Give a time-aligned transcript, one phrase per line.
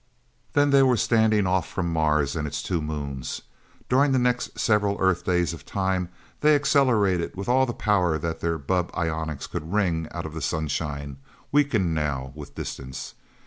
[0.53, 3.43] Then they were standing off from Mars and its two moons.
[3.87, 8.39] During the next several Earth days of time, they accelerated with all the power that
[8.39, 11.17] their bubb ionics could wring out of the sunshine,
[11.51, 13.13] weakened now, with distance.